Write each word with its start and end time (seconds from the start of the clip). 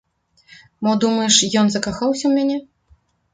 Мо, 0.87 0.91
думаеш, 1.03 1.35
ён 1.61 1.69
закахаўся 1.75 2.23
ў 2.27 2.31
мяне? 2.39 2.57